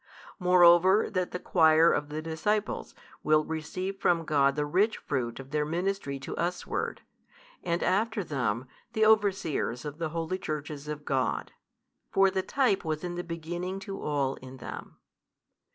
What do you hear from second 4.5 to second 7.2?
the rich fruit of their ministry to usward,